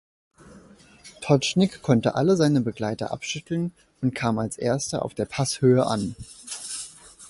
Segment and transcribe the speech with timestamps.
[1.21, 6.15] Totschnig konnte alle seine Begleiter abschütteln und kam als Erster auf der Passhöhe an.